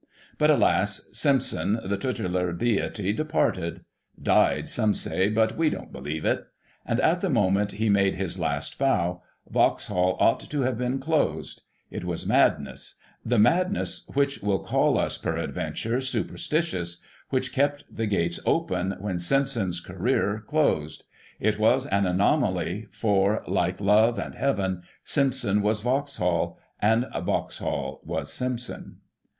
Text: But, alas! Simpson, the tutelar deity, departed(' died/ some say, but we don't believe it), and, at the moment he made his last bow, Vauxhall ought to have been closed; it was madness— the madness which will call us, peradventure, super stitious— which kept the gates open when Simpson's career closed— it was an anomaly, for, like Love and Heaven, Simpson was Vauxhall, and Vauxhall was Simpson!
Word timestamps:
But, 0.39 0.49
alas! 0.49 1.09
Simpson, 1.13 1.79
the 1.85 1.95
tutelar 1.95 2.53
deity, 2.57 3.13
departed(' 3.13 3.81
died/ 4.33 4.67
some 4.67 4.95
say, 4.95 5.29
but 5.29 5.55
we 5.55 5.69
don't 5.69 5.91
believe 5.91 6.25
it), 6.25 6.47
and, 6.87 6.99
at 7.01 7.21
the 7.21 7.29
moment 7.29 7.73
he 7.73 7.87
made 7.87 8.15
his 8.15 8.39
last 8.39 8.79
bow, 8.79 9.21
Vauxhall 9.47 10.17
ought 10.19 10.39
to 10.49 10.61
have 10.61 10.75
been 10.75 10.97
closed; 10.97 11.61
it 11.91 12.03
was 12.03 12.25
madness— 12.25 12.95
the 13.23 13.37
madness 13.37 14.09
which 14.15 14.41
will 14.41 14.57
call 14.57 14.97
us, 14.97 15.19
peradventure, 15.19 16.01
super 16.01 16.33
stitious— 16.33 16.97
which 17.29 17.53
kept 17.53 17.83
the 17.95 18.07
gates 18.07 18.39
open 18.43 18.95
when 18.99 19.19
Simpson's 19.19 19.79
career 19.79 20.43
closed— 20.47 21.03
it 21.49 21.59
was 21.59 21.85
an 21.85 22.07
anomaly, 22.07 22.87
for, 22.89 23.43
like 23.47 23.79
Love 23.79 24.17
and 24.17 24.33
Heaven, 24.33 24.81
Simpson 25.03 25.61
was 25.61 25.81
Vauxhall, 25.81 26.57
and 26.79 27.05
Vauxhall 27.13 28.01
was 28.03 28.33
Simpson! 28.33 28.97